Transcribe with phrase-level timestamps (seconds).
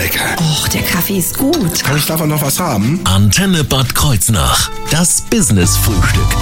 [0.00, 0.36] lecker.
[0.38, 1.84] Och, der Kaffee ist gut.
[1.84, 3.00] Kann ich davon noch was haben?
[3.04, 4.70] Antenne Bad Kreuznach.
[4.90, 6.36] Das Business-Frühstück.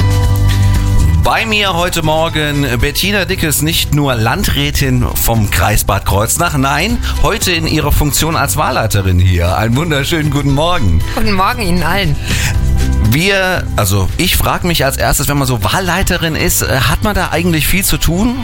[1.25, 7.51] Bei mir heute Morgen Bettina Dickes, nicht nur Landrätin vom Kreis Bad Kreuznach, nein, heute
[7.51, 9.57] in ihrer Funktion als Wahlleiterin hier.
[9.57, 11.03] Einen wunderschönen guten Morgen.
[11.17, 12.15] Guten Morgen Ihnen allen.
[13.11, 17.15] Wir, also ich frage mich als erstes, wenn man so Wahlleiterin ist, äh, hat man
[17.17, 18.37] da eigentlich viel zu tun?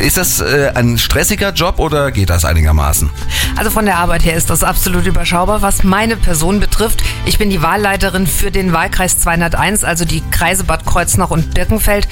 [0.00, 3.10] Ist das äh, ein stressiger Job oder geht das einigermaßen?
[3.56, 5.60] Also von der Arbeit her ist das absolut überschaubar.
[5.60, 10.64] Was meine Person betrifft, ich bin die Wahlleiterin für den Wahlkreis 201, also die Kreise
[10.64, 12.08] Bad Kreuznach und Birkenfeld.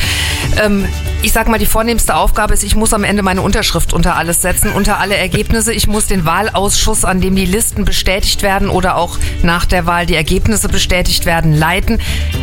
[0.62, 0.86] Ähm,
[1.20, 4.40] ich sag mal, die vornehmste Aufgabe ist, ich muss am Ende meine Unterschrift unter alles
[4.40, 5.72] setzen, unter alle Ergebnisse.
[5.72, 10.06] Ich muss den Wahlausschuss, an dem die Listen bestätigt werden oder auch nach der Wahl
[10.06, 12.00] die Ergebnisse bestätigt werden, leiten.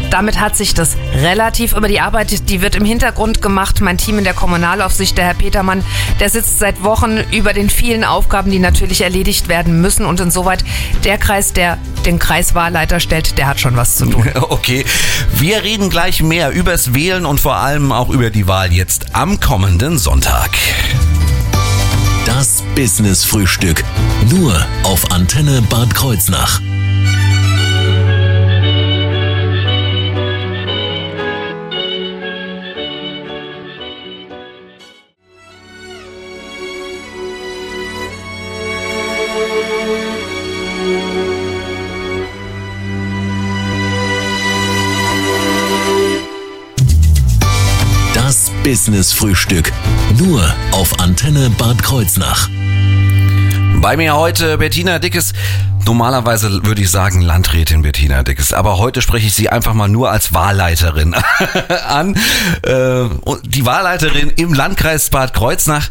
[0.10, 3.80] Damit hat sich das relativ, aber die Arbeit, die wird im Hintergrund gemacht.
[3.80, 5.84] Mein Team in der Kommunalaufsicht, der Herr Petermann,
[6.20, 10.06] der sitzt seit Wochen über den vielen Aufgaben, die natürlich erledigt werden müssen.
[10.06, 10.66] Und insoweit
[11.06, 14.30] der Kreis, der den Kreiswahlleiter stellt, der hat schon was zu tun.
[14.48, 14.86] Okay,
[15.34, 19.40] wir reden gleich mehr übers Wählen und vor allem auch über die Wahl jetzt am
[19.40, 20.52] kommenden Sonntag.
[22.26, 23.84] Das Business-Frühstück.
[24.30, 26.62] Nur auf Antenne Bad Kreuznach.
[48.66, 49.72] Das Business-Frühstück.
[50.18, 52.50] Nur auf Antenne Bad Kreuznach.
[53.80, 55.34] Bei mir heute Bettina Dickes.
[55.86, 60.10] Normalerweise würde ich sagen Landrätin Bettina Dickes, aber heute spreche ich sie einfach mal nur
[60.10, 61.14] als Wahlleiterin
[61.88, 62.16] an.
[62.64, 63.04] Äh,
[63.44, 65.88] die Wahlleiterin im Landkreis Bad Kreuznach.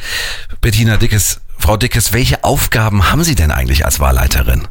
[0.61, 4.67] Bettina Dickes, Frau Dickes, welche Aufgaben haben Sie denn eigentlich als Wahlleiterin?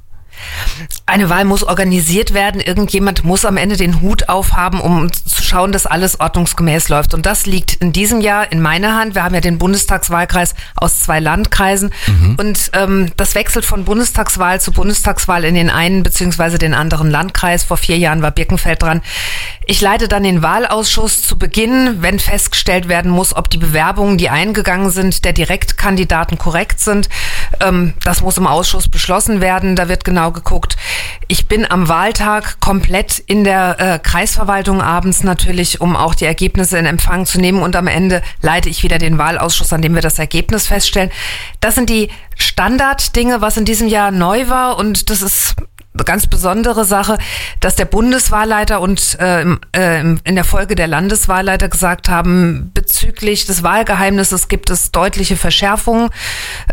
[1.06, 2.62] Eine Wahl muss organisiert werden.
[2.62, 7.14] Irgendjemand muss am Ende den Hut aufhaben, um zu schauen, dass alles ordnungsgemäß läuft.
[7.14, 9.16] Und das liegt in diesem Jahr in meiner Hand.
[9.16, 11.92] Wir haben ja den Bundestagswahlkreis aus zwei Landkreisen.
[12.38, 17.64] Und ähm, das wechselt von Bundestagswahl zu Bundestagswahl in den einen beziehungsweise den anderen Landkreis.
[17.64, 19.02] Vor vier Jahren war Birkenfeld dran.
[19.66, 24.30] Ich leite dann den Wahlausschuss zu Beginn, wenn festgestellt werden muss, ob die Bewerbungen, die
[24.30, 27.08] eingegangen sind, der Direktkandidaten korrekt sind.
[27.62, 29.76] Ähm, das muss im Ausschuss beschlossen werden.
[29.76, 30.76] Da wird genau geguckt.
[31.28, 36.78] Ich bin am Wahltag komplett in der äh, Kreisverwaltung abends natürlich, um auch die Ergebnisse
[36.78, 37.62] in Empfang zu nehmen.
[37.62, 41.12] Und am Ende leite ich wieder den Wahlausschuss, an dem wir das Ergebnis feststellen.
[41.60, 44.78] Das sind die Standarddinge, was in diesem Jahr neu war.
[44.78, 45.56] Und das ist
[45.94, 47.18] eine ganz besondere Sache,
[47.60, 49.46] dass der Bundeswahlleiter und äh,
[49.76, 52.72] äh, in der Folge der Landeswahlleiter gesagt haben,
[53.04, 56.10] bezüglich des Wahlgeheimnisses gibt es deutliche Verschärfungen.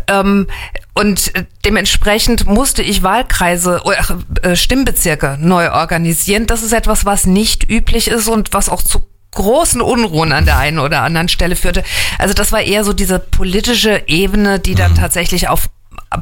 [0.07, 0.47] Ähm,
[0.93, 6.47] und äh, dementsprechend musste ich Wahlkreise oder äh, Stimmbezirke neu organisieren.
[6.47, 10.57] Das ist etwas, was nicht üblich ist und was auch zu großen Unruhen an der
[10.57, 11.83] einen oder anderen Stelle führte.
[12.17, 15.69] Also das war eher so diese politische Ebene, die dann tatsächlich auf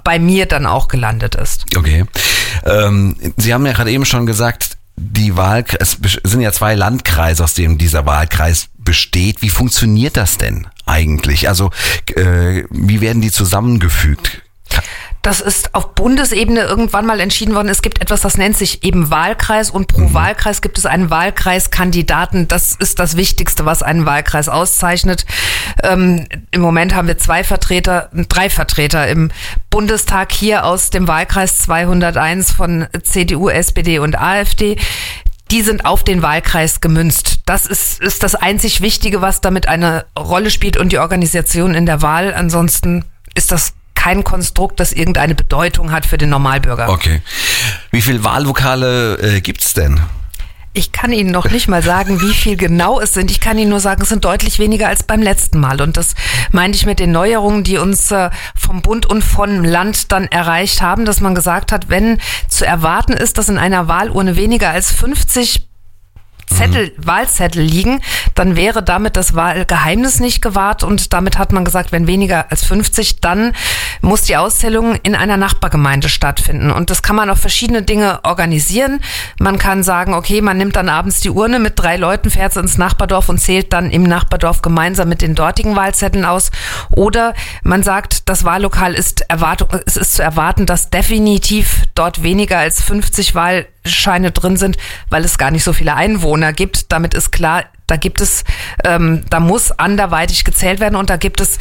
[0.04, 1.66] bei mir dann auch gelandet ist.
[1.76, 2.06] Okay.
[2.66, 7.44] Ähm, Sie haben ja gerade eben schon gesagt, die Wahl, es sind ja zwei Landkreise,
[7.44, 9.44] aus denen dieser Wahlkreis besteht.
[9.44, 11.48] Wie funktioniert das denn eigentlich?
[11.48, 11.70] Also,
[12.16, 14.42] äh, wie werden die zusammengefügt?
[15.22, 17.70] Das ist auf Bundesebene irgendwann mal entschieden worden.
[17.70, 22.48] Es gibt etwas, das nennt sich eben Wahlkreis und pro Wahlkreis gibt es einen Wahlkreiskandidaten.
[22.48, 25.28] Das ist das Wichtigste, was einen Wahlkreis auszeichnet.
[25.84, 29.30] Ähm, Im Moment haben wir zwei Vertreter, drei Vertreter im
[29.70, 34.78] Bundestag hier aus dem Wahlkreis 201 von CDU, SPD und AfD.
[35.52, 37.40] Die sind auf den Wahlkreis gemünzt.
[37.46, 41.86] Das ist, ist das einzig Wichtige, was damit eine Rolle spielt und die Organisation in
[41.86, 42.34] der Wahl.
[42.34, 46.90] Ansonsten ist das kein Konstrukt, das irgendeine Bedeutung hat für den Normalbürger.
[46.90, 47.22] Okay.
[47.92, 50.00] Wie viele Wahllokale äh, gibt's denn?
[50.74, 53.32] Ich kann Ihnen noch nicht mal sagen, wie viel genau es sind.
[53.32, 55.82] Ich kann Ihnen nur sagen, es sind deutlich weniger als beim letzten Mal.
[55.82, 56.14] Und das
[56.52, 60.82] meinte ich mit den Neuerungen, die uns äh, vom Bund und vom Land dann erreicht
[60.82, 64.92] haben, dass man gesagt hat, wenn zu erwarten ist, dass in einer Wahlurne weniger als
[64.92, 65.69] 50
[66.50, 68.02] Zettel, Wahlzettel liegen,
[68.36, 72.66] dann wäre damit das Wahlgeheimnis nicht gewahrt und damit hat man gesagt, wenn weniger als
[72.66, 73.54] 50, dann
[74.02, 76.72] muss die Auszählung in einer Nachbargemeinde stattfinden.
[76.72, 79.02] Und das kann man auf verschiedene Dinge organisieren.
[79.40, 82.78] Man kann sagen, okay, man nimmt dann abends die Urne mit drei Leuten, fährt ins
[82.78, 86.52] Nachbardorf und zählt dann im Nachbardorf gemeinsam mit den dortigen Wahlzetteln aus.
[86.90, 92.58] Oder man sagt, das Wahllokal ist Erwartung, es ist zu erwarten, dass definitiv dort weniger
[92.58, 93.36] als 50
[93.90, 94.78] Wahlscheine drin sind,
[95.10, 96.92] weil es gar nicht so viele Einwohner gibt.
[96.92, 98.44] Damit ist klar, da gibt es,
[98.86, 101.58] ähm, da muss anderweitig gezählt werden und da gibt es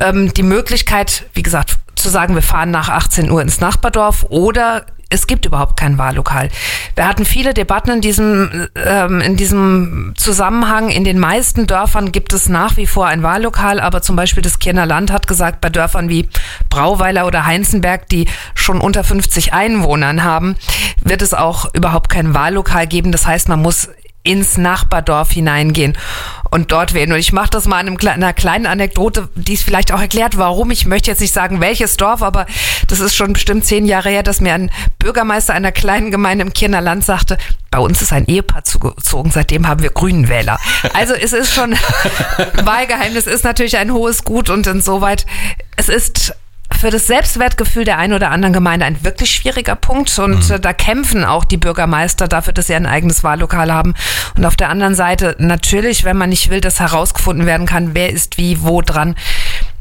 [0.00, 4.86] ähm, die Möglichkeit, wie gesagt, zu sagen, wir fahren nach 18 Uhr ins Nachbardorf oder
[5.10, 6.50] es gibt überhaupt kein Wahllokal.
[6.94, 10.90] Wir hatten viele Debatten in diesem, ähm, in diesem Zusammenhang.
[10.90, 14.58] In den meisten Dörfern gibt es nach wie vor ein Wahllokal, aber zum Beispiel das
[14.58, 16.28] Kiener Land hat gesagt, bei Dörfern wie
[16.68, 20.56] Brauweiler oder Heinzenberg, die schon unter 50 Einwohnern haben,
[21.02, 23.10] wird es auch überhaupt kein Wahllokal geben.
[23.10, 23.88] Das heißt, man muss
[24.28, 25.96] ins Nachbardorf hineingehen
[26.50, 27.12] und dort wählen.
[27.12, 30.70] Und ich mache das mal in einer kleinen Anekdote, die es vielleicht auch erklärt, warum.
[30.70, 32.44] Ich möchte jetzt nicht sagen, welches Dorf, aber
[32.88, 36.52] das ist schon bestimmt zehn Jahre her, dass mir ein Bürgermeister einer kleinen Gemeinde im
[36.52, 37.38] Kiener Land sagte,
[37.70, 40.58] bei uns ist ein Ehepaar zugezogen, seitdem haben wir Grünen Wähler.
[40.92, 41.72] Also es ist schon,
[42.62, 45.24] Wahlgeheimnis ist natürlich ein hohes Gut und insoweit,
[45.76, 46.34] es ist
[46.76, 50.16] für das Selbstwertgefühl der einen oder anderen Gemeinde ein wirklich schwieriger Punkt.
[50.18, 50.54] Und mhm.
[50.54, 53.94] Äh, da kämpfen auch die Bürgermeister dafür, dass sie ein eigenes Wahllokal haben.
[54.36, 58.10] Und auf der anderen Seite natürlich, wenn man nicht will, dass herausgefunden werden kann, wer
[58.10, 59.16] ist wie, wo dran,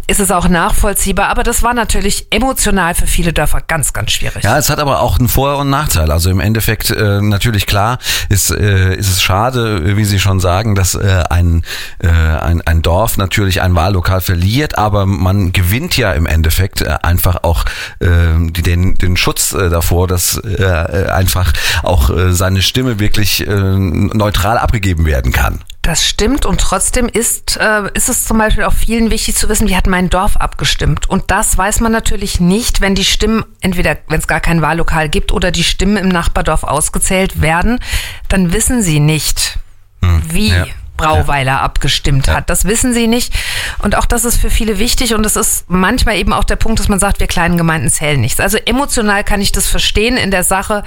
[0.07, 4.44] ist es auch nachvollziehbar, aber das war natürlich emotional für viele Dörfer ganz, ganz schwierig.
[4.44, 6.12] Ja, es hat aber auch einen Vor- und Nachteil.
[6.12, 8.00] Also im Endeffekt äh, natürlich klar
[8.30, 11.63] ist, äh, ist es schade, wie Sie schon sagen, dass äh, ein,
[12.00, 16.98] äh, ein, ein Dorf natürlich ein Wahllokal verliert, aber man gewinnt ja im Endeffekt äh,
[17.04, 17.65] einfach auch
[18.00, 18.07] äh,
[18.50, 21.51] den, den Schutz äh, davor, dass äh, einfach
[21.83, 25.59] auch äh, seine Stimme wirklich äh, neutral abgegeben werden kann.
[25.88, 29.69] Das stimmt und trotzdem ist, äh, ist es zum Beispiel auch vielen wichtig zu wissen,
[29.69, 31.10] wie hat mein Dorf abgestimmt.
[31.10, 35.07] Und das weiß man natürlich nicht, wenn die Stimmen, entweder wenn es gar kein Wahllokal
[35.07, 37.80] gibt oder die Stimmen im Nachbardorf ausgezählt werden,
[38.28, 39.60] dann wissen sie nicht,
[40.04, 40.50] hm, wie.
[40.50, 40.66] Ja.
[40.98, 41.62] Brauweiler ja.
[41.62, 42.33] abgestimmt ja.
[42.33, 42.50] hat.
[42.50, 43.31] Das wissen sie nicht.
[43.78, 45.13] Und auch das ist für viele wichtig.
[45.13, 48.19] Und es ist manchmal eben auch der Punkt, dass man sagt, wir kleinen Gemeinden zählen
[48.19, 48.40] nichts.
[48.40, 50.83] Also emotional kann ich das verstehen in der Sache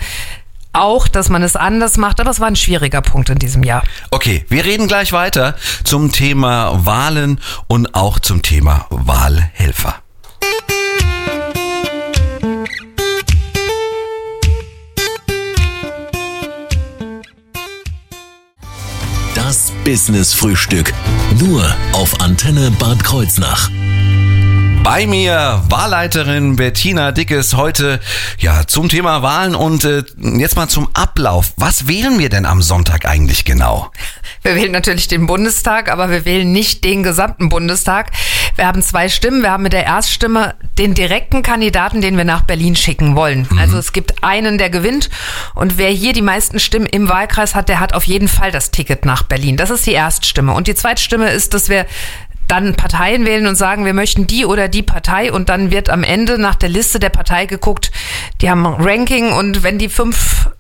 [0.72, 3.82] auch, dass man es anders macht, aber es war ein schwieriger Punkt in diesem Jahr.
[4.11, 9.96] Okay, wir reden gleich weiter zum Thema Wahlen und auch zum Thema Wahlhelfer.
[19.34, 20.93] Das Business Frühstück.
[21.40, 23.70] Nur auf Antenne Bad Kreuznach.
[24.92, 28.00] Bei mir Wahlleiterin Bettina Dickes heute
[28.40, 31.52] ja zum Thema Wahlen und äh, jetzt mal zum Ablauf.
[31.56, 33.92] Was wählen wir denn am Sonntag eigentlich genau?
[34.42, 38.10] Wir wählen natürlich den Bundestag, aber wir wählen nicht den gesamten Bundestag.
[38.56, 39.42] Wir haben zwei Stimmen.
[39.42, 43.46] Wir haben mit der Erststimme den direkten Kandidaten, den wir nach Berlin schicken wollen.
[43.48, 43.58] Mhm.
[43.60, 45.08] Also es gibt einen, der gewinnt
[45.54, 48.72] und wer hier die meisten Stimmen im Wahlkreis hat, der hat auf jeden Fall das
[48.72, 49.56] Ticket nach Berlin.
[49.56, 50.52] Das ist die Erststimme.
[50.52, 51.86] Und die Zweitstimme ist, dass wir
[52.50, 56.02] dann Parteien wählen und sagen, wir möchten die oder die Partei und dann wird am
[56.02, 57.93] Ende nach der Liste der Partei geguckt,
[58.41, 60.50] die haben Ranking und wenn die fünf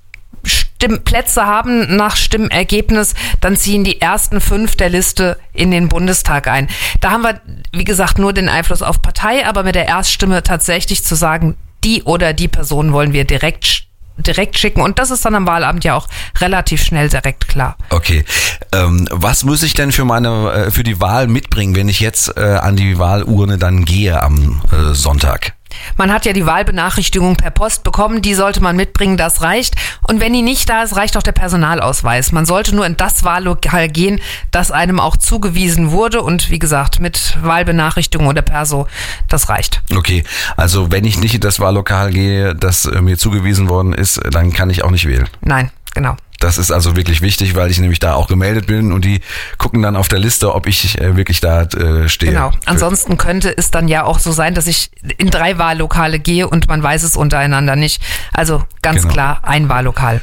[0.44, 6.68] Stimmplätze haben nach Stimmergebnis, dann ziehen die ersten fünf der Liste in den Bundestag ein.
[7.00, 7.40] Da haben wir,
[7.72, 12.04] wie gesagt, nur den Einfluss auf Partei, aber mit der Erststimme tatsächlich zu sagen, die
[12.04, 13.89] oder die Person wollen wir direkt
[14.20, 14.80] direkt schicken.
[14.80, 16.08] Und das ist dann am Wahlabend ja auch
[16.40, 17.76] relativ schnell direkt klar.
[17.90, 18.24] Okay.
[18.72, 22.36] Ähm, was muss ich denn für meine, äh, für die Wahl mitbringen, wenn ich jetzt
[22.36, 25.54] äh, an die Wahlurne dann gehe am äh, Sonntag?
[25.96, 29.74] Man hat ja die Wahlbenachrichtigung per Post bekommen, die sollte man mitbringen, das reicht.
[30.06, 32.32] Und wenn die nicht da ist, reicht auch der Personalausweis.
[32.32, 34.20] Man sollte nur in das Wahllokal gehen,
[34.50, 36.22] das einem auch zugewiesen wurde.
[36.22, 38.86] Und wie gesagt, mit Wahlbenachrichtigung oder Perso,
[39.28, 39.82] das reicht.
[39.94, 40.24] Okay,
[40.56, 44.52] also wenn ich nicht in das Wahllokal gehe, das äh, mir zugewiesen worden ist, dann
[44.52, 45.28] kann ich auch nicht wählen.
[45.40, 46.16] Nein, genau.
[46.38, 49.20] Das ist also wirklich wichtig, weil ich nämlich da auch gemeldet bin und die
[49.58, 52.32] gucken dann auf der Liste, ob ich äh, wirklich da äh, stehe.
[52.32, 52.50] Genau.
[52.64, 56.66] Ansonsten könnte es dann ja auch so sein, dass ich in drei Wahllokale gehe und
[56.66, 58.02] man weiß es untereinander nicht.
[58.32, 59.12] Also ganz genau.
[59.12, 60.22] klar ein Wahllokal.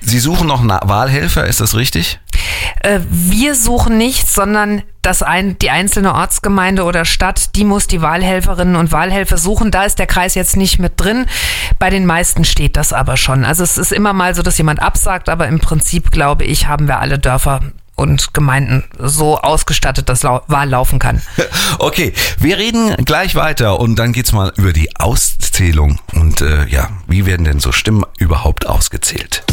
[0.00, 2.20] Sie suchen noch Wahlhelfer, ist das richtig?
[2.82, 8.02] Äh, wir suchen nichts, sondern das ein, die einzelne Ortsgemeinde oder Stadt, die muss die
[8.02, 9.70] Wahlhelferinnen und Wahlhelfer suchen.
[9.70, 11.24] Da ist der Kreis jetzt nicht mit drin.
[11.78, 13.46] Bei den meisten steht das aber schon.
[13.46, 16.88] Also es ist immer mal so, dass jemand absagt, aber im Prinzip, glaube ich, haben
[16.88, 17.62] wir alle Dörfer
[17.96, 21.22] und Gemeinden so ausgestattet, dass Wahl laufen kann.
[21.80, 26.90] Okay, wir reden gleich weiter und dann geht's mal über die Auszählung und äh, ja,
[27.06, 29.44] wie werden denn so Stimmen überhaupt ausgezählt?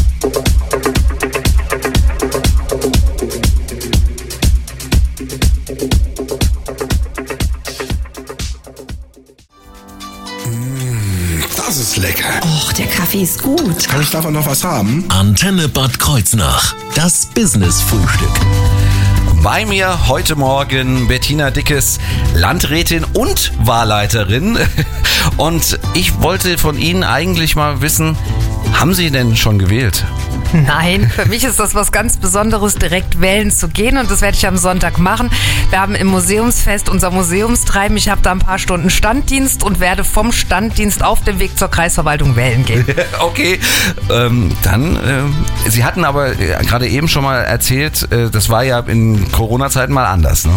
[13.06, 13.86] Kaffee ist gut.
[13.86, 15.04] Kann ich davon noch was haben?
[15.10, 16.74] Antenne Bad Kreuznach.
[16.96, 18.32] Das Business-Frühstück.
[19.44, 22.00] Bei mir heute Morgen Bettina Dickes,
[22.34, 24.58] Landrätin und Wahlleiterin.
[25.36, 28.18] Und ich wollte von Ihnen eigentlich mal wissen,
[28.72, 30.04] haben Sie denn schon gewählt?
[30.66, 34.36] Nein, für mich ist das was ganz Besonderes, direkt wählen zu gehen und das werde
[34.36, 35.30] ich am Sonntag machen.
[35.70, 37.96] Wir haben im Museumsfest unser Museumstreiben.
[37.96, 41.68] Ich habe da ein paar Stunden Standdienst und werde vom Standdienst auf dem Weg zur
[41.68, 42.84] Kreisverwaltung wählen gehen.
[43.20, 43.58] okay,
[44.10, 48.62] ähm, dann, äh, Sie hatten aber äh, gerade eben schon mal erzählt, äh, das war
[48.62, 50.52] ja in Corona-Zeiten mal anders, ne?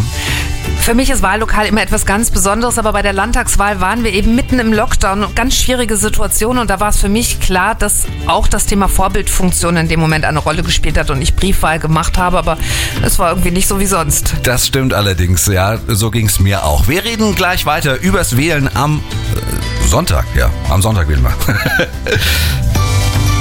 [0.81, 4.33] Für mich ist Wahllokal immer etwas ganz Besonderes, aber bei der Landtagswahl waren wir eben
[4.35, 5.35] mitten im Lockdown.
[5.35, 9.77] Ganz schwierige Situation und da war es für mich klar, dass auch das Thema Vorbildfunktion
[9.77, 12.57] in dem Moment eine Rolle gespielt hat und ich Briefwahl gemacht habe, aber
[13.03, 14.33] es war irgendwie nicht so wie sonst.
[14.43, 16.87] Das stimmt allerdings, ja, so ging es mir auch.
[16.87, 19.01] Wir reden gleich weiter übers Wählen am
[19.35, 21.35] äh, Sonntag, ja, am Sonntag wählen wir.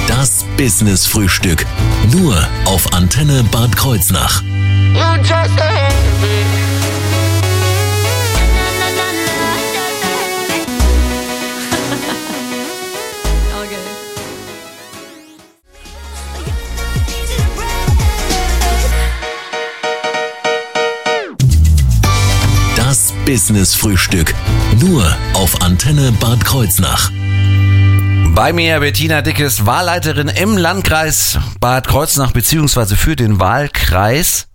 [0.09, 1.65] Das Business Frühstück.
[2.11, 2.35] Nur
[2.65, 4.41] auf Antenne Bad Kreuznach.
[4.93, 5.29] Das
[23.29, 24.33] Business Frühstück.
[24.79, 25.05] Nur
[25.35, 27.11] auf Antenne Bad Kreuznach.
[28.33, 34.47] Bei mir Bettina Dickes, Wahlleiterin im Landkreis Bad Kreuznach beziehungsweise für den Wahlkreis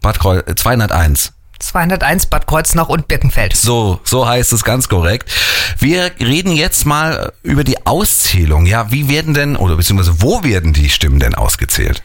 [0.00, 1.32] Bad Kreu 201.
[1.58, 3.56] 201 Bad Kreuznach und Birkenfeld.
[3.56, 5.32] So, so heißt es ganz korrekt.
[5.80, 8.66] Wir reden jetzt mal über die Auszählung.
[8.66, 12.04] Ja, wie werden denn oder beziehungsweise wo werden die Stimmen denn ausgezählt?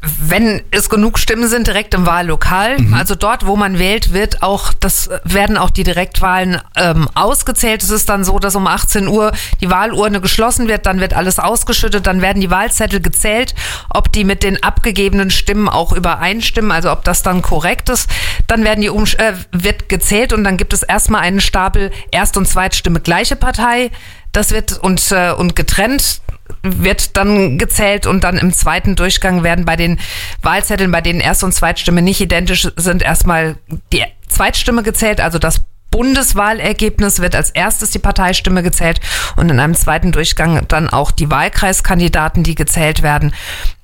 [0.00, 2.94] Wenn es genug Stimmen sind direkt im Wahllokal, mhm.
[2.94, 7.82] also dort, wo man wählt, wird auch das werden auch die Direktwahlen ähm, ausgezählt.
[7.82, 11.38] Es ist dann so, dass um 18 Uhr die Wahlurne geschlossen wird, dann wird alles
[11.38, 13.54] ausgeschüttet, dann werden die Wahlzettel gezählt,
[13.90, 18.10] ob die mit den abgegebenen Stimmen auch übereinstimmen, also ob das dann korrekt ist.
[18.46, 22.36] Dann werden die um, äh, wird gezählt und dann gibt es erstmal einen Stapel Erst-
[22.36, 23.90] und Zweitstimme gleiche Partei.
[24.32, 26.20] Das wird und, äh, und getrennt
[26.62, 29.98] wird dann gezählt und dann im zweiten Durchgang werden bei den
[30.42, 33.56] Wahlzetteln, bei denen Erst- und Zweitstimme nicht identisch sind, erstmal
[33.92, 39.00] die Zweitstimme gezählt, also das Bundeswahlergebnis wird als erstes die Parteistimme gezählt
[39.36, 43.34] und in einem zweiten Durchgang dann auch die Wahlkreiskandidaten, die gezählt werden.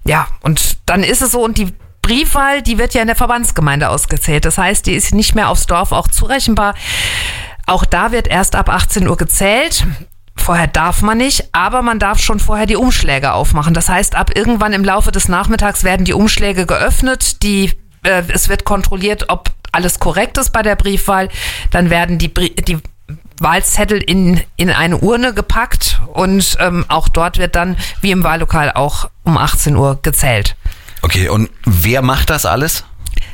[0.05, 3.91] Ja, und dann ist es so und die Briefwahl, die wird ja in der Verbandsgemeinde
[3.91, 4.47] ausgezählt.
[4.47, 6.75] Das heißt, die ist nicht mehr aufs Dorf auch zurechenbar.
[7.67, 9.85] Auch da wird erst ab 18 Uhr gezählt.
[10.39, 13.75] Vorher darf man nicht, aber man darf schon vorher die Umschläge aufmachen.
[13.75, 18.49] Das heißt, ab irgendwann im Laufe des Nachmittags werden die Umschläge geöffnet, die, äh, es
[18.49, 21.29] wird kontrolliert, ob alles korrekt ist bei der Briefwahl.
[21.71, 22.79] Dann werden die, die
[23.41, 28.73] Wahlzettel in, in eine Urne gepackt und ähm, auch dort wird dann, wie im Wahllokal,
[28.73, 30.57] auch um 18 Uhr gezählt.
[31.03, 32.85] Okay, und wer macht das alles?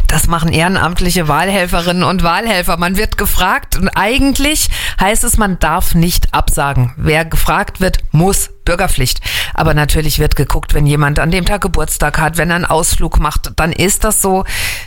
[0.06, 2.76] Das machen ehrenamtliche Wahlhelferinnen und Wahlhelfer.
[2.76, 4.68] Man wird gefragt und eigentlich
[5.00, 6.92] heißt es, man darf nicht absagen.
[6.96, 9.20] Wer gefragt wird, muss Bürgerpflicht.
[9.54, 13.18] Aber natürlich wird geguckt, wenn jemand an dem Tag Geburtstag hat, wenn er einen Ausflug
[13.18, 14.44] macht, dann ist das so.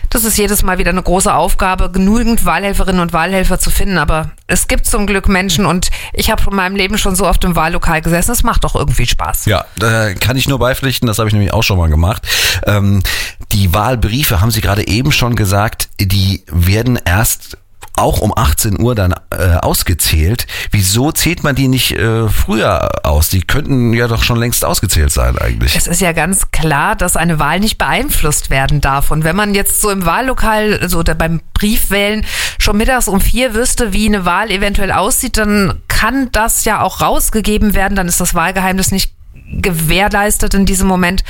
[0.10, 3.98] Das ist jedes Mal wieder eine große Aufgabe, genügend Wahlhelferinnen und Wahlhelfer zu finden.
[3.98, 7.44] Aber es gibt zum Glück Menschen und ich habe in meinem Leben schon so oft
[7.44, 8.32] im Wahllokal gesessen.
[8.32, 9.46] Es macht doch irgendwie Spaß.
[9.46, 11.08] Ja, da kann ich nur beipflichten.
[11.08, 12.28] Das habe ich nämlich auch schon mal gemacht.
[12.66, 13.04] Ähm,
[13.52, 17.58] die Wahlbriefe haben Sie gerade eben schon gesagt, die werden erst
[17.98, 20.48] auch um 18 Uhr dann äh, ausgezählt.
[20.72, 23.30] Wieso zählt man die nicht äh, früher aus?
[23.30, 25.76] Die könnten ja doch schon längst ausgezählt sein eigentlich.
[25.76, 29.12] Es ist ja ganz klar, dass eine Wahl nicht beeinflusst werden darf.
[29.12, 32.26] Und wenn man jetzt so im Wahllokal so oder beim Briefwählen
[32.60, 37.02] schon mittags um vier wüsste, wie eine Wahl eventuell aussieht, dann kann das ja auch
[37.02, 37.96] rausgegeben werden.
[37.96, 39.12] Dann ist das Wahlgeheimnis nicht
[39.50, 41.24] gewährleistet in diesem Moment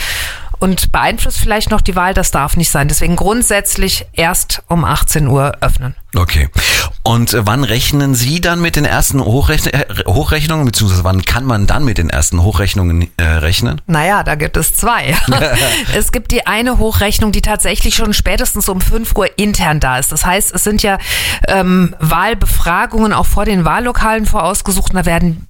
[0.60, 2.88] und beeinflusst vielleicht noch die Wahl, das darf nicht sein.
[2.88, 5.96] Deswegen grundsätzlich erst um 18 Uhr öffnen.
[6.16, 6.48] Okay.
[7.04, 11.68] Und wann rechnen Sie dann mit den ersten Hochrechn äh, Hochrechnungen, beziehungsweise wann kann man
[11.68, 13.82] dann mit den ersten Hochrechnungen äh, rechnen?
[13.88, 15.16] Naja, da gibt es zwei.
[15.96, 20.12] es gibt die eine Hochrechnung, die tatsächlich schon spätestens um 5 Uhr intern da ist.
[20.12, 20.98] Das heißt, es sind ja
[21.48, 24.94] ähm, Wahlbefragungen auch vor den Wahllokalen vorausgesucht.
[24.94, 25.48] Da werden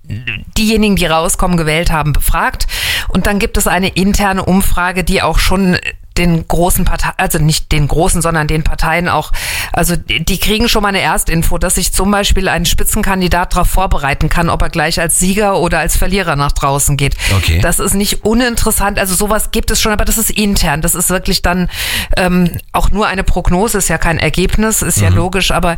[0.57, 2.67] diejenigen, die rauskommen, gewählt haben, befragt.
[3.07, 5.77] Und dann gibt es eine interne Umfrage, die auch schon
[6.17, 9.31] den großen Parteien, also nicht den großen, sondern den Parteien auch,
[9.73, 14.29] also die kriegen schon mal eine Erstinfo, dass sich zum Beispiel ein Spitzenkandidat darauf vorbereiten
[14.29, 17.15] kann, ob er gleich als Sieger oder als Verlierer nach draußen geht.
[17.35, 17.59] Okay.
[17.61, 20.81] Das ist nicht uninteressant, also sowas gibt es schon, aber das ist intern.
[20.81, 21.69] Das ist wirklich dann
[22.15, 25.17] ähm, auch nur eine Prognose, ist ja kein Ergebnis, ist ja mhm.
[25.17, 25.77] logisch, aber äh,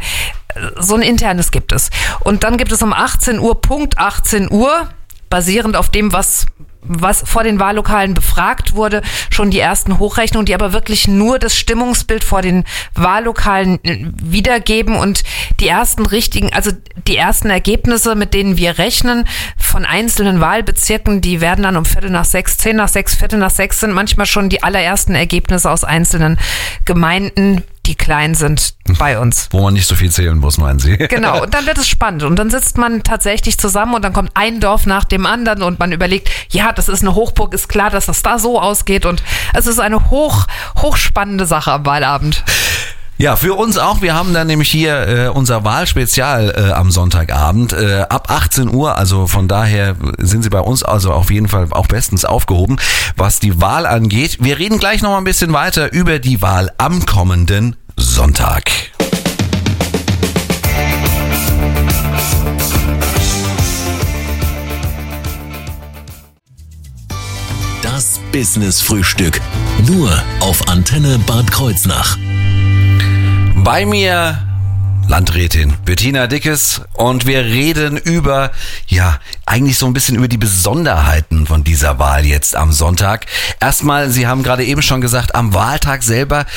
[0.80, 1.90] so ein internes gibt es.
[2.22, 4.88] Und dann gibt es um 18 Uhr, Punkt 18 Uhr,
[5.30, 6.46] basierend auf dem, was
[6.82, 11.58] was vor den Wahllokalen befragt wurde, schon die ersten Hochrechnungen, die aber wirklich nur das
[11.58, 12.64] Stimmungsbild vor den
[12.96, 15.24] Wahllokalen äh, wiedergeben und
[15.60, 16.72] die ersten richtigen, also
[17.08, 19.26] die ersten Ergebnisse, mit denen wir rechnen
[19.58, 23.52] von einzelnen Wahlbezirken, die werden dann um Viertel nach sechs, zehn nach sechs, Viertel nach
[23.52, 26.38] sechs sind manchmal schon die allerersten Ergebnisse aus einzelnen
[26.86, 29.50] Gemeinden die klein sind bei uns.
[29.50, 30.96] Wo man nicht so viel zählen muss, meinen Sie?
[30.96, 32.22] Genau, und dann wird es spannend.
[32.22, 35.80] Und dann sitzt man tatsächlich zusammen und dann kommt ein Dorf nach dem anderen und
[35.80, 39.08] man überlegt, ja, das ist eine Hochburg, ist klar, dass das da so ausgeht.
[39.08, 39.24] Und
[39.56, 40.46] es ist eine hoch,
[40.78, 42.44] hochspannende Sache am Wahlabend.
[43.22, 44.02] Ja, für uns auch.
[44.02, 48.96] Wir haben dann nämlich hier äh, unser Wahlspezial äh, am Sonntagabend äh, ab 18 Uhr.
[48.96, 52.78] Also von daher sind Sie bei uns also auf jeden Fall auch bestens aufgehoben,
[53.18, 54.38] was die Wahl angeht.
[54.40, 58.72] Wir reden gleich noch mal ein bisschen weiter über die Wahl am kommenden Sonntag.
[67.82, 69.42] Das Business Frühstück.
[69.86, 70.10] Nur
[70.40, 72.18] auf Antenne Bad Kreuznach.
[73.72, 74.36] Bei mir
[75.08, 78.50] Landrätin Bettina Dickes und wir reden über,
[78.88, 83.28] ja, eigentlich so ein bisschen über die Besonderheiten von dieser Wahl jetzt am Sonntag.
[83.60, 86.48] Erstmal, Sie haben gerade eben schon gesagt, am Wahltag selber,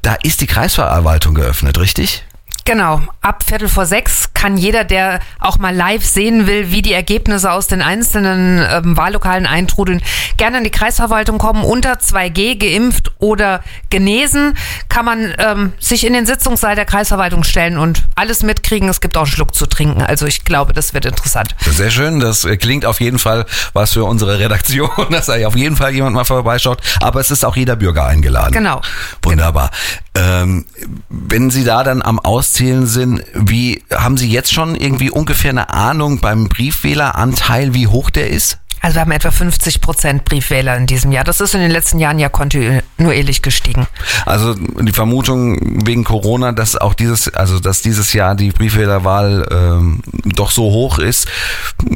[0.00, 2.24] da ist die Kreisverwaltung geöffnet, richtig?
[2.64, 6.92] Genau, ab Viertel vor sechs kann jeder, der auch mal live sehen will, wie die
[6.92, 10.00] Ergebnisse aus den einzelnen ähm, Wahllokalen eintrudeln,
[10.36, 11.64] gerne in die Kreisverwaltung kommen.
[11.64, 14.56] Unter 2G geimpft oder genesen
[14.88, 18.88] kann man ähm, sich in den Sitzungssaal der Kreisverwaltung stellen und alles mitkriegen.
[18.88, 20.02] Es gibt auch einen Schluck zu trinken.
[20.02, 21.54] Also ich glaube, das wird interessant.
[21.60, 25.76] Sehr schön, das klingt auf jeden Fall was für unsere Redaktion, dass da auf jeden
[25.76, 26.80] Fall jemand mal vorbeischaut.
[27.00, 28.52] Aber es ist auch jeder Bürger eingeladen.
[28.52, 28.80] Genau.
[29.22, 29.70] Wunderbar.
[30.14, 30.66] Ähm,
[31.08, 32.18] wenn Sie da dann am
[32.52, 38.10] Auszählen sind, wie haben Sie jetzt schon irgendwie ungefähr eine Ahnung beim Briefwähleranteil, wie hoch
[38.10, 38.58] der ist?
[38.82, 41.22] Also wir haben etwa 50 Prozent Briefwähler in diesem Jahr.
[41.22, 43.86] Das ist in den letzten Jahren ja kontinuierlich gestiegen.
[44.26, 50.02] Also die Vermutung wegen Corona, dass auch dieses, also dass dieses Jahr die Briefwählerwahl ähm,
[50.24, 51.28] doch so hoch ist,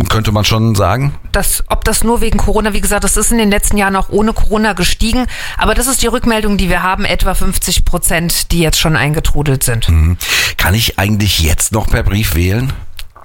[0.09, 1.16] könnte man schon sagen.
[1.33, 4.09] Das, ob das nur wegen Corona, wie gesagt, das ist in den letzten Jahren auch
[4.11, 5.26] ohne Corona gestiegen.
[5.59, 9.64] Aber das ist die Rückmeldung, die wir haben, etwa 50 Prozent, die jetzt schon eingetrudelt
[9.64, 9.88] sind.
[9.88, 10.19] Mhm.
[10.57, 12.73] Kann ich eigentlich jetzt noch per Brief wählen?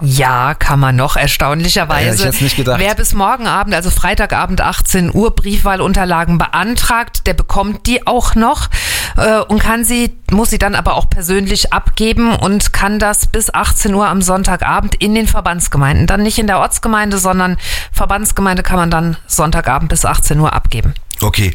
[0.02, 2.24] Ja, kann man noch, erstaunlicherweise.
[2.24, 2.80] Ja, ich nicht gedacht.
[2.80, 8.70] Wer bis morgen Abend, also Freitagabend 18 Uhr Briefwahlunterlagen beantragt, der bekommt die auch noch
[9.18, 13.54] äh, und kann sie, muss sie dann aber auch persönlich abgeben und kann das bis
[13.54, 16.08] 18 Uhr am Sonntagabend in den Verbandsgemeinden.
[16.08, 17.58] Dann nicht in der Ortsgemeinde, sondern
[17.92, 20.96] Verbandsgemeinde kann man dann Sonntagabend bis 18 Uhr abgeben.
[21.22, 21.54] Okay.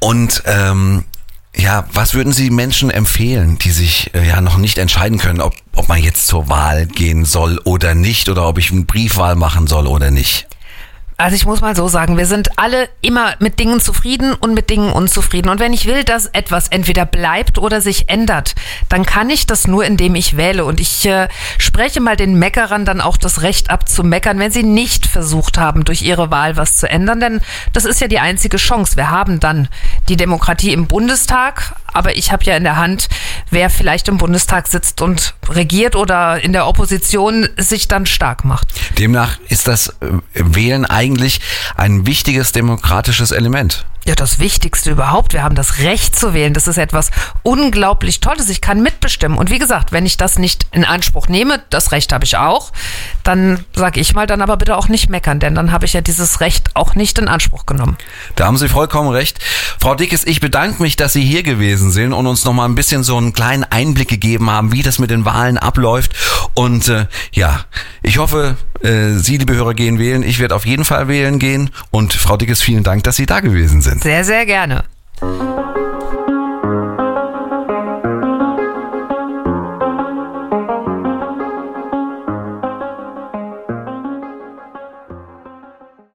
[0.00, 1.04] Und ähm,
[1.58, 5.54] ja, was würden Sie Menschen empfehlen, die sich äh, ja noch nicht entscheiden können, ob,
[5.74, 9.66] ob man jetzt zur Wahl gehen soll oder nicht oder ob ich eine Briefwahl machen
[9.66, 10.46] soll oder nicht?
[11.20, 14.70] Also ich muss mal so sagen, wir sind alle immer mit Dingen zufrieden und mit
[14.70, 15.48] Dingen unzufrieden.
[15.48, 18.54] Und wenn ich will, dass etwas entweder bleibt oder sich ändert,
[18.88, 20.64] dann kann ich das nur, indem ich wähle.
[20.64, 21.26] Und ich äh,
[21.58, 25.58] spreche mal den Meckerern dann auch das Recht ab zu meckern, wenn sie nicht versucht
[25.58, 27.18] haben, durch ihre Wahl was zu ändern.
[27.18, 27.40] Denn
[27.72, 28.94] das ist ja die einzige Chance.
[28.94, 29.66] Wir haben dann
[30.08, 33.08] die Demokratie im Bundestag, aber ich habe ja in der Hand,
[33.50, 38.68] wer vielleicht im Bundestag sitzt und regiert oder in der Opposition sich dann stark macht.
[38.98, 39.94] Demnach ist das äh,
[40.34, 41.40] Wählen eigentlich
[41.76, 43.84] ein wichtiges demokratisches Element.
[44.08, 45.34] Ja, das Wichtigste überhaupt.
[45.34, 46.54] Wir haben das Recht zu wählen.
[46.54, 47.10] Das ist etwas
[47.42, 48.48] unglaublich Tolles.
[48.48, 49.36] Ich kann mitbestimmen.
[49.36, 52.72] Und wie gesagt, wenn ich das nicht in Anspruch nehme, das Recht habe ich auch,
[53.22, 56.00] dann sage ich mal, dann aber bitte auch nicht meckern, denn dann habe ich ja
[56.00, 57.98] dieses Recht auch nicht in Anspruch genommen.
[58.34, 59.40] Da haben Sie vollkommen recht.
[59.78, 63.02] Frau Dickes, ich bedanke mich, dass Sie hier gewesen sind und uns nochmal ein bisschen
[63.02, 66.14] so einen kleinen Einblick gegeben haben, wie das mit den Wahlen abläuft.
[66.54, 67.66] Und äh, ja,
[68.02, 70.22] ich hoffe, äh, Sie, liebe Hörer, gehen wählen.
[70.22, 71.70] Ich werde auf jeden Fall wählen gehen.
[71.90, 73.97] Und Frau Dickes, vielen Dank, dass Sie da gewesen sind.
[74.00, 74.84] Sehr, sehr gerne.